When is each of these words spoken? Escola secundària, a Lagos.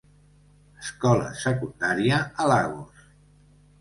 Escola 0.85 1.27
secundària, 1.41 2.23
a 2.45 2.49
Lagos. 2.53 3.05